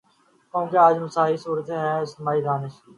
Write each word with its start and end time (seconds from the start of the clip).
قوم 0.53 0.65
کو 0.71 0.77
آج 0.85 0.93
کسی 0.95 1.03
مسیحا 1.05 1.25
کی 1.31 1.37
ضرورت 1.43 1.67
ہے 1.69 1.77
یا 1.83 1.95
اجتماعی 2.03 2.41
دانش 2.45 2.73
کی؟ 2.83 2.89